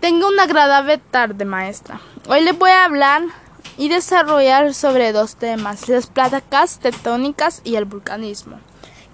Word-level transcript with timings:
Tengo 0.00 0.28
una 0.28 0.44
agradable 0.44 0.98
tarde, 0.98 1.44
maestra. 1.44 2.00
Hoy 2.28 2.42
les 2.42 2.56
voy 2.56 2.70
a 2.70 2.84
hablar 2.84 3.22
y 3.76 3.88
desarrollar 3.88 4.72
sobre 4.72 5.12
dos 5.12 5.34
temas, 5.34 5.88
las 5.88 6.06
placas 6.06 6.78
tectónicas 6.78 7.60
y 7.64 7.74
el 7.74 7.84
vulcanismo. 7.84 8.60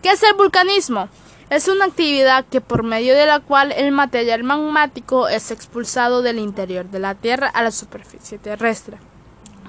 ¿Qué 0.03 0.11
es 0.11 0.23
el 0.23 0.35
vulcanismo? 0.35 1.09
Es 1.49 1.69
una 1.69 1.87
actividad 1.87 2.45
que 2.45 2.61
por 2.61 2.83
medio 2.83 3.15
de 3.15 3.25
la 3.25 3.41
cual 3.41 3.73
el 3.73 3.93
material 3.93 4.45
magmático 4.45 5.29
es 5.29 5.51
expulsado 5.51 6.21
del 6.21 6.39
interior 6.39 6.85
de 6.85 6.99
la 6.99 7.15
Tierra 7.15 7.49
a 7.49 7.63
la 7.63 7.71
superficie 7.71 8.37
terrestre. 8.37 8.99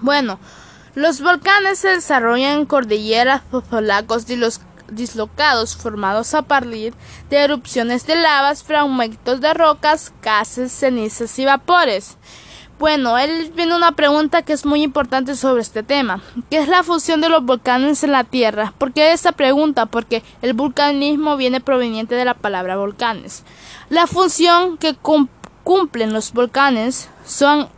Bueno, 0.02 0.38
los 0.96 1.22
volcanes 1.22 1.80
se 1.80 1.90
desarrollan 1.90 2.60
en 2.60 2.66
cordilleras, 2.66 3.42
fosfolacos 3.50 4.30
y 4.30 4.36
los 4.36 4.60
dislocados 4.90 5.76
formados 5.76 6.34
a 6.34 6.42
partir 6.42 6.94
de 7.30 7.38
erupciones 7.38 8.06
de 8.08 8.16
lavas, 8.16 8.64
fragmentos 8.64 9.42
de 9.42 9.54
rocas, 9.54 10.14
gases, 10.22 10.72
cenizas 10.72 11.38
y 11.40 11.46
vapores. 11.46 12.18
Bueno, 12.78 13.18
él 13.18 13.54
viene 13.56 13.74
una 13.74 13.94
pregunta 13.94 14.42
que 14.42 14.52
es 14.52 14.66
muy 14.66 14.84
importante 14.84 15.36
sobre 15.36 15.62
este 15.62 15.82
tema. 15.82 16.22
¿Qué 16.50 16.58
es 16.58 16.68
la 16.68 16.84
función 16.84 17.22
de 17.22 17.30
los 17.30 17.46
volcanes 17.46 18.04
en 18.04 18.12
la 18.12 18.26
Tierra? 18.26 18.74
¿Por 18.78 18.92
qué 18.92 19.14
esta 19.14 19.32
pregunta? 19.32 19.86
Porque 19.86 20.24
el 20.42 20.54
vulcanismo 20.54 21.38
viene 21.38 21.62
proveniente 21.62 22.16
de 22.16 22.26
la 22.26 22.34
palabra 22.34 22.76
volcanes. 22.76 23.44
La 23.90 24.08
función 24.08 24.78
que 24.78 24.94
cumplen 25.64 26.12
los 26.12 26.34
volcanes 26.34 27.10
son 27.26 27.70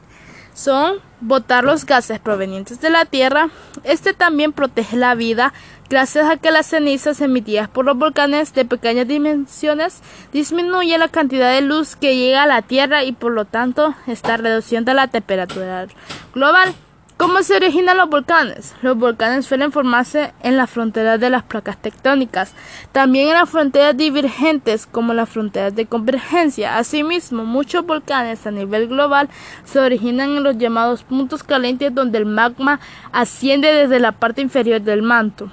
son 0.58 0.96
botar 1.22 1.64
los 1.64 1.86
gases 1.86 2.20
provenientes 2.20 2.82
de 2.82 2.90
la 2.90 3.06
Tierra. 3.06 3.50
Este 3.84 4.16
también 4.16 4.54
protege 4.54 4.98
la 4.98 5.14
vida 5.14 5.54
gracias 5.90 6.30
a 6.30 6.38
que 6.38 6.52
las 6.52 6.68
cenizas 6.68 7.22
emitidas 7.22 7.70
por 7.70 7.86
los 7.86 7.98
volcanes 7.98 8.54
de 8.54 8.66
pequeñas 8.66 9.08
dimensiones 9.08 10.02
disminuyen 10.32 11.00
la 11.00 11.08
cantidad 11.08 11.52
de 11.54 11.62
luz 11.62 11.95
que 11.95 12.16
llega 12.16 12.44
a 12.44 12.48
la 12.48 12.62
Tierra 12.62 13.04
y 13.04 13.12
por 13.12 13.32
lo 13.32 13.45
tanto 13.45 13.95
está 14.08 14.38
reduciendo 14.38 14.94
la 14.94 15.08
temperatura 15.08 15.88
global. 16.34 16.73
¿Cómo 17.17 17.42
se 17.42 17.56
originan 17.56 17.97
los 17.97 18.09
volcanes? 18.09 18.75
Los 18.84 18.95
volcanes 18.95 19.47
suelen 19.47 19.72
formarse 19.72 20.34
en 20.44 20.56
las 20.56 20.70
fronteras 20.70 21.20
de 21.20 21.31
las 21.31 21.42
placas 21.42 21.75
tectónicas, 21.75 22.53
también 22.92 23.30
en 23.30 23.34
las 23.34 23.50
fronteras 23.50 23.97
divergentes 23.97 24.86
como 24.86 25.16
las 25.16 25.28
fronteras 25.28 25.75
de 25.75 25.88
convergencia. 25.88 26.78
Asimismo, 26.78 27.44
muchos 27.44 27.84
volcanes 27.88 28.45
a 28.45 28.52
nivel 28.52 28.88
global 28.88 29.30
se 29.66 29.80
originan 29.80 30.38
en 30.38 30.44
los 30.44 30.59
llamados 30.59 31.02
puntos 31.02 31.42
calientes 31.42 31.95
donde 31.95 32.19
el 32.19 32.28
magma 32.28 32.80
asciende 33.12 33.73
desde 33.73 34.00
la 34.00 34.12
parte 34.12 34.42
inferior 34.44 34.81
del 34.81 35.02
manto. 35.02 35.50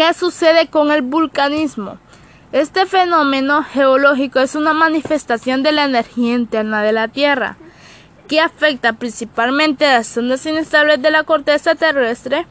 ¿Qué 0.00 0.14
sucede 0.14 0.68
con 0.68 0.90
el 0.92 1.02
vulcanismo? 1.02 1.98
Este 2.52 2.86
fenómeno 2.86 3.62
geológico 3.62 4.40
es 4.40 4.54
una 4.54 4.72
manifestación 4.72 5.62
de 5.62 5.72
la 5.72 5.84
energía 5.84 6.36
interna 6.36 6.82
de 6.82 6.92
la 6.92 7.08
Tierra 7.08 7.58
que 8.26 8.40
afecta 8.40 8.94
principalmente 8.94 9.84
a 9.84 9.98
las 9.98 10.06
zonas 10.06 10.46
inestables 10.46 11.02
de 11.02 11.10
la 11.10 11.24
corteza 11.24 11.74
terrestre. 11.74 12.46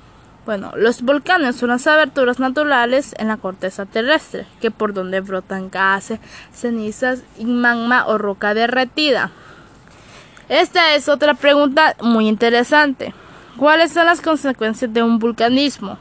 Bueno, 0.45 0.73
los 0.75 1.01
volcanes 1.01 1.55
son 1.55 1.69
las 1.69 1.87
aberturas 1.87 2.37
naturales 2.37 3.15
en 3.17 3.29
la 3.29 3.37
corteza 3.37 3.87
terrestre, 3.87 4.45
que 4.61 4.69
por 4.69 4.93
donde 4.93 5.19
brotan 5.19 5.71
gases, 5.71 6.19
cenizas 6.53 7.23
y 7.39 7.45
magma 7.45 8.05
o 8.05 8.19
roca 8.19 8.53
derretida. 8.53 9.31
Esta 10.49 10.93
es 10.93 11.09
otra 11.09 11.33
pregunta 11.33 11.95
muy 11.99 12.27
interesante. 12.27 13.11
¿Cuáles 13.57 13.91
son 13.91 14.05
las 14.05 14.21
consecuencias 14.21 14.93
de 14.93 15.01
un 15.01 15.17
vulcanismo? 15.17 15.97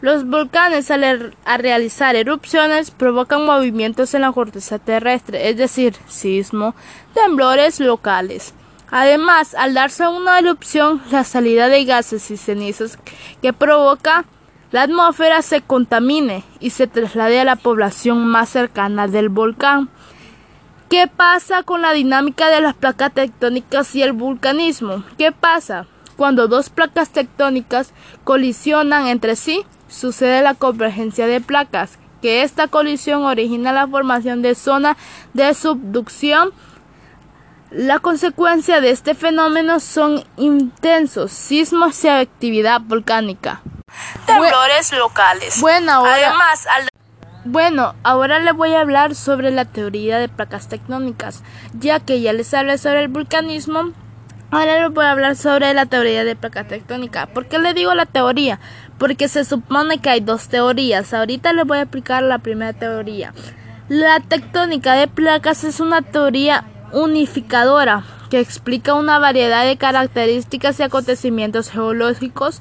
Los 0.00 0.26
volcanes 0.26 0.90
al, 0.90 1.04
er-, 1.04 1.34
realizar 1.58 2.16
erupciones 2.16 2.90
provocan 2.90 3.44
movimientos 3.44 4.14
en 4.14 4.22
la 4.22 4.32
corteza 4.32 4.78
terrestre, 4.78 5.50
es 5.50 5.56
decir, 5.56 5.96
sismo, 6.06 6.74
temblores 7.14 7.80
locales. 7.80 8.54
Además, 8.90 9.54
al 9.54 9.74
darse 9.74 10.08
una 10.08 10.38
erupción, 10.38 11.02
la 11.10 11.24
salida 11.24 11.68
de 11.68 11.84
gases 11.84 12.30
y 12.30 12.36
cenizas 12.36 12.98
que 13.40 13.52
provoca 13.52 14.24
la 14.72 14.82
atmósfera 14.82 15.42
se 15.42 15.62
contamine 15.62 16.44
y 16.60 16.70
se 16.70 16.86
traslade 16.86 17.40
a 17.40 17.44
la 17.44 17.56
población 17.56 18.24
más 18.24 18.50
cercana 18.50 19.08
del 19.08 19.28
volcán. 19.28 19.90
¿Qué 20.88 21.08
pasa 21.08 21.64
con 21.64 21.82
la 21.82 21.92
dinámica 21.92 22.48
de 22.50 22.60
las 22.60 22.74
placas 22.74 23.12
tectónicas 23.12 23.94
y 23.96 24.02
el 24.02 24.12
vulcanismo? 24.12 25.04
¿Qué 25.18 25.32
pasa? 25.32 25.86
Cuando 26.20 26.48
dos 26.48 26.68
placas 26.68 27.08
tectónicas 27.08 27.94
colisionan 28.24 29.06
entre 29.06 29.36
sí, 29.36 29.64
sucede 29.88 30.42
la 30.42 30.52
convergencia 30.52 31.26
de 31.26 31.40
placas, 31.40 31.98
que 32.20 32.42
esta 32.42 32.68
colisión 32.68 33.24
origina 33.24 33.72
la 33.72 33.88
formación 33.88 34.42
de 34.42 34.54
zonas 34.54 34.98
de 35.32 35.54
subducción 35.54 36.52
la 37.70 38.00
consecuencia 38.00 38.82
de 38.82 38.90
este 38.90 39.14
fenómeno 39.14 39.80
son 39.80 40.22
intensos 40.36 41.32
sismos 41.32 42.04
y 42.04 42.08
actividad 42.08 42.82
volcánica. 42.82 43.62
Temblores 44.26 44.92
locales. 44.92 45.58
Bueno, 45.62 45.90
ahora, 45.92 46.12
Además, 46.12 46.66
bueno, 47.46 47.94
ahora 48.02 48.40
les 48.40 48.52
voy 48.52 48.74
a 48.74 48.82
hablar 48.82 49.14
sobre 49.14 49.50
la 49.52 49.64
teoría 49.64 50.18
de 50.18 50.28
placas 50.28 50.68
tectónicas, 50.68 51.42
ya 51.72 51.98
que 51.98 52.20
ya 52.20 52.34
les 52.34 52.52
hablé 52.52 52.76
sobre 52.76 53.00
el 53.04 53.08
vulcanismo. 53.08 53.94
Ahora 54.52 54.82
les 54.82 54.92
voy 54.92 55.04
a 55.04 55.12
hablar 55.12 55.36
sobre 55.36 55.72
la 55.74 55.86
teoría 55.86 56.24
de 56.24 56.34
placas 56.34 56.66
tectónica. 56.66 57.26
¿Por 57.26 57.46
qué 57.46 57.60
le 57.60 57.72
digo 57.72 57.94
la 57.94 58.06
teoría? 58.06 58.58
Porque 58.98 59.28
se 59.28 59.44
supone 59.44 59.98
que 59.98 60.10
hay 60.10 60.20
dos 60.20 60.48
teorías. 60.48 61.14
Ahorita 61.14 61.52
les 61.52 61.64
voy 61.64 61.78
a 61.78 61.82
explicar 61.82 62.24
la 62.24 62.38
primera 62.38 62.72
teoría. 62.72 63.32
La 63.88 64.18
tectónica 64.18 64.94
de 64.94 65.06
placas 65.06 65.62
es 65.62 65.78
una 65.78 66.02
teoría 66.02 66.64
unificadora 66.92 68.02
que 68.28 68.40
explica 68.40 68.94
una 68.94 69.20
variedad 69.20 69.64
de 69.64 69.76
características 69.76 70.80
y 70.80 70.82
acontecimientos 70.82 71.70
geológicos. 71.70 72.60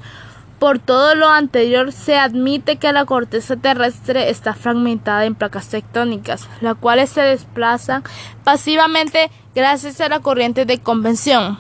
Por 0.60 0.78
todo 0.78 1.16
lo 1.16 1.30
anterior, 1.30 1.92
se 1.92 2.18
admite 2.18 2.76
que 2.76 2.92
la 2.92 3.06
corteza 3.06 3.56
terrestre 3.56 4.30
está 4.30 4.54
fragmentada 4.54 5.26
en 5.26 5.34
placas 5.34 5.70
tectónicas, 5.70 6.48
las 6.62 6.76
cuales 6.76 7.10
se 7.10 7.22
desplazan 7.22 8.04
pasivamente 8.44 9.32
gracias 9.56 10.02
a 10.02 10.10
la 10.10 10.20
corriente 10.20 10.66
de 10.66 10.80
convención. 10.80 11.58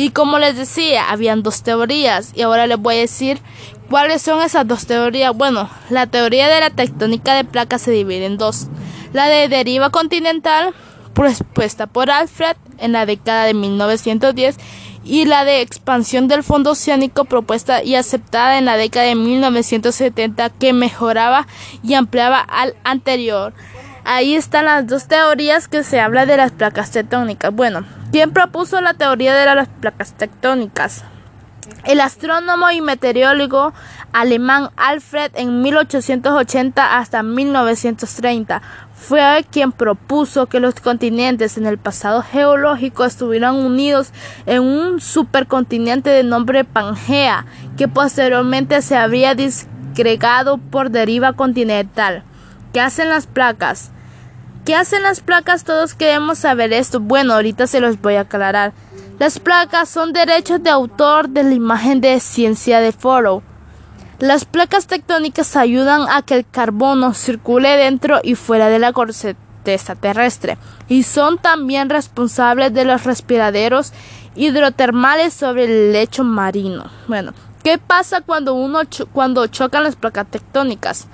Y 0.00 0.12
como 0.12 0.38
les 0.38 0.56
decía, 0.56 1.10
habían 1.10 1.42
dos 1.42 1.62
teorías 1.62 2.32
y 2.34 2.40
ahora 2.40 2.66
les 2.66 2.78
voy 2.78 2.94
a 2.94 3.00
decir 3.00 3.38
cuáles 3.90 4.22
son 4.22 4.40
esas 4.40 4.66
dos 4.66 4.86
teorías. 4.86 5.36
Bueno, 5.36 5.68
la 5.90 6.06
teoría 6.06 6.48
de 6.48 6.58
la 6.58 6.70
tectónica 6.70 7.34
de 7.34 7.44
placas 7.44 7.82
se 7.82 7.90
divide 7.90 8.24
en 8.24 8.38
dos. 8.38 8.68
La 9.12 9.26
de 9.26 9.46
deriva 9.48 9.90
continental 9.90 10.72
propuesta 11.12 11.86
por 11.86 12.10
Alfred 12.10 12.56
en 12.78 12.92
la 12.92 13.04
década 13.04 13.44
de 13.44 13.52
1910 13.52 14.56
y 15.04 15.26
la 15.26 15.44
de 15.44 15.60
expansión 15.60 16.28
del 16.28 16.44
fondo 16.44 16.70
oceánico 16.70 17.26
propuesta 17.26 17.82
y 17.84 17.94
aceptada 17.94 18.56
en 18.56 18.64
la 18.64 18.78
década 18.78 19.04
de 19.04 19.16
1970 19.16 20.48
que 20.48 20.72
mejoraba 20.72 21.46
y 21.82 21.92
ampliaba 21.92 22.40
al 22.40 22.74
anterior. 22.84 23.52
Ahí 24.04 24.34
están 24.34 24.64
las 24.64 24.86
dos 24.86 25.08
teorías 25.08 25.68
que 25.68 25.84
se 25.84 26.00
habla 26.00 26.24
de 26.24 26.38
las 26.38 26.52
placas 26.52 26.90
tectónicas. 26.90 27.54
Bueno, 27.54 27.84
¿quién 28.12 28.32
propuso 28.32 28.80
la 28.80 28.94
teoría 28.94 29.34
de 29.34 29.54
las 29.54 29.68
placas 29.68 30.14
tectónicas? 30.14 31.04
El 31.84 32.00
astrónomo 32.00 32.70
y 32.70 32.80
meteorólogo 32.80 33.72
alemán 34.12 34.70
Alfred 34.76 35.30
en 35.34 35.62
1880 35.62 36.98
hasta 36.98 37.22
1930 37.22 38.60
fue 38.94 39.44
quien 39.50 39.72
propuso 39.72 40.46
que 40.46 40.60
los 40.60 40.74
continentes 40.74 41.56
en 41.56 41.66
el 41.66 41.78
pasado 41.78 42.22
geológico 42.22 43.04
estuvieran 43.04 43.54
unidos 43.56 44.12
en 44.46 44.62
un 44.62 45.00
supercontinente 45.00 46.10
de 46.10 46.22
nombre 46.22 46.64
Pangea, 46.64 47.46
que 47.78 47.88
posteriormente 47.88 48.82
se 48.82 48.96
habría 48.96 49.34
disgregado 49.34 50.58
por 50.58 50.90
deriva 50.90 51.32
continental. 51.32 52.24
¿Qué 52.72 52.80
hacen 52.80 53.08
las 53.08 53.26
placas? 53.26 53.90
¿Qué 54.64 54.74
hacen 54.74 55.02
las 55.02 55.20
placas? 55.20 55.64
Todos 55.64 55.94
queremos 55.94 56.38
saber 56.38 56.72
esto. 56.72 57.00
Bueno, 57.00 57.34
ahorita 57.34 57.66
se 57.66 57.80
los 57.80 58.00
voy 58.00 58.16
a 58.16 58.22
aclarar. 58.22 58.72
Las 59.18 59.38
placas 59.38 59.88
son 59.88 60.12
derechos 60.12 60.62
de 60.62 60.70
autor 60.70 61.28
de 61.28 61.42
la 61.42 61.54
imagen 61.54 62.00
de 62.00 62.20
ciencia 62.20 62.80
de 62.80 62.92
foro. 62.92 63.42
Las 64.18 64.44
placas 64.44 64.86
tectónicas 64.86 65.56
ayudan 65.56 66.02
a 66.10 66.20
que 66.22 66.34
el 66.34 66.46
carbono 66.46 67.14
circule 67.14 67.76
dentro 67.76 68.20
y 68.22 68.34
fuera 68.34 68.68
de 68.68 68.78
la 68.78 68.92
corteza 68.92 69.94
terrestre 69.98 70.58
y 70.88 71.04
son 71.04 71.38
también 71.38 71.88
responsables 71.88 72.74
de 72.74 72.84
los 72.84 73.04
respiraderos 73.04 73.92
hidrotermales 74.34 75.32
sobre 75.32 75.64
el 75.64 75.92
lecho 75.92 76.22
marino. 76.22 76.90
Bueno, 77.08 77.32
¿qué 77.62 77.78
pasa 77.78 78.20
cuando 78.20 78.52
uno 78.52 78.80
cuando 79.12 79.46
chocan 79.46 79.84
las 79.84 79.96
placas 79.96 80.26
tectónicas? 80.30 81.06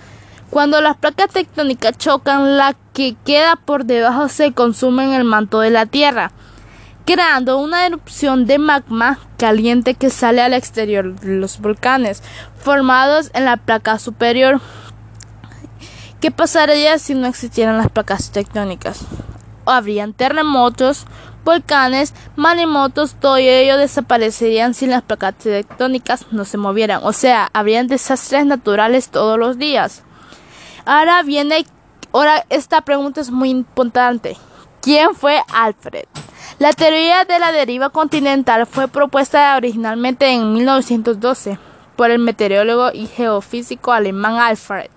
Cuando 0.51 0.81
las 0.81 0.97
placas 0.97 1.31
tectónicas 1.31 1.99
chocan, 1.99 2.57
la 2.57 2.75
que 2.93 3.17
queda 3.25 3.57
por 3.57 3.85
debajo 3.85 4.29
se 4.29 4.53
consume 4.53 5.05
en 5.05 5.13
el 5.13 5.25
manto 5.25 5.61
de 5.61 5.71
la 5.71 5.87
Tierra 5.87 6.33
creando 7.07 7.59
una 7.59 7.87
erupción 7.87 8.47
de 8.47 8.59
magma 8.59 9.21
caliente 9.39 9.95
que 9.95 10.11
sale 10.11 10.43
al 10.43 10.53
exterior 10.53 11.19
de 11.21 11.37
los 11.37 11.61
volcanes 11.61 12.23
formados 12.59 13.31
en 13.33 13.45
la 13.45 13.57
placa 13.57 13.99
superior. 13.99 14.61
¿Qué 16.21 16.33
pasaría 16.33 16.99
si 16.99 17.15
no 17.15 17.29
existieran 17.29 17.79
las 17.79 17.91
placas 17.91 18.33
tectónicas? 18.33 19.05
Habrían 19.67 20.15
terremotos, 20.15 21.07
volcanes, 21.45 22.13
maremotos, 22.35 23.15
todo 23.15 23.37
ello 23.37 23.77
desaparecerían 23.77 24.75
si 24.75 24.87
las 24.87 25.03
placas 25.03 25.37
tectónicas 25.37 26.27
no 26.33 26.45
se 26.45 26.59
movieran. 26.59 27.01
O 27.05 27.13
sea, 27.13 27.49
habrían 27.53 27.87
desastres 27.87 28.47
naturales 28.47 29.11
todos 29.11 29.39
los 29.39 29.59
días. 29.59 30.03
Ahora 30.87 31.23
viene, 31.25 31.67
ahora 32.13 32.47
esta 32.49 32.81
pregunta 32.81 33.21
es 33.21 33.33
muy 33.33 33.51
importante. 33.51 34.37
¿Quién 34.81 35.17
fue 35.17 35.43
Alfred? 35.53 36.05
La 36.61 36.73
teoría 36.73 37.25
de 37.25 37.41
la 37.41 37.51
deriva 37.51 37.91
continental 37.91 38.67
fue 38.67 38.87
propuesta 38.87 39.57
originalmente 39.57 40.31
en 40.31 40.55
1912 40.55 41.59
por 41.97 42.13
el 42.13 42.21
meteorólogo 42.21 42.91
y 42.95 43.09
geofísico 43.09 43.93
alemán 43.93 44.37
Alfred 44.37 44.91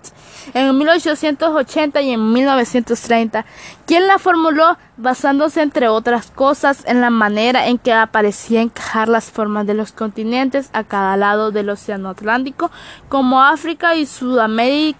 en 0.54 0.78
1880 0.78 2.00
y 2.02 2.10
en 2.12 2.32
1930, 2.32 3.44
quien 3.86 4.06
la 4.06 4.18
formuló 4.18 4.76
basándose 4.96 5.62
entre 5.62 5.88
otras 5.88 6.30
cosas 6.30 6.84
en 6.86 7.00
la 7.00 7.10
manera 7.10 7.66
en 7.66 7.78
que 7.78 7.92
aparecían 7.92 8.64
encajar 8.64 9.08
las 9.08 9.30
formas 9.30 9.66
de 9.66 9.74
los 9.74 9.92
continentes 9.92 10.70
a 10.72 10.84
cada 10.84 11.16
lado 11.16 11.50
del 11.50 11.70
océano 11.70 12.10
Atlántico, 12.10 12.70
como 13.08 13.42
África 13.42 13.94
y 13.96 14.06
Sudamérica. 14.06 14.98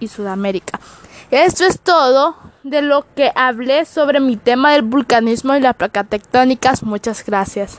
Y 0.00 0.08
Sudamérica. 0.08 0.80
Esto 1.30 1.64
es 1.64 1.78
todo 1.78 2.36
de 2.64 2.82
lo 2.82 3.06
que 3.14 3.30
hablé 3.34 3.84
sobre 3.84 4.18
mi 4.20 4.36
tema 4.36 4.72
del 4.72 4.82
vulcanismo 4.82 5.54
y 5.54 5.60
las 5.60 5.76
placas 5.76 6.08
tectónicas. 6.08 6.82
Muchas 6.82 7.24
gracias. 7.24 7.78